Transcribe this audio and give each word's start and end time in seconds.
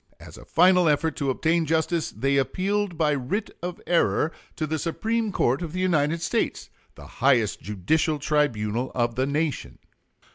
As 0.19 0.35
a 0.35 0.45
final 0.45 0.89
effort 0.89 1.15
to 1.17 1.29
obtain 1.29 1.67
justice, 1.67 2.09
they 2.09 2.37
appealed 2.37 2.97
by 2.97 3.11
writ 3.13 3.51
of 3.61 3.79
error 3.85 4.31
to 4.55 4.65
the 4.65 4.79
Supreme 4.79 5.31
Court 5.31 5.61
of 5.61 5.73
the 5.73 5.79
United 5.79 6.23
States, 6.23 6.71
the 6.95 7.05
highest 7.21 7.61
judicial 7.61 8.17
tribunal 8.17 8.91
of 8.95 9.13
the 9.13 9.27
nation. 9.27 9.77